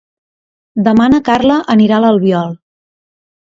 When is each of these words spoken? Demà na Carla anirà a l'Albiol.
Demà 0.87 1.09
na 1.15 1.19
Carla 1.29 1.59
anirà 1.75 2.01
a 2.01 2.05
l'Albiol. 2.07 2.59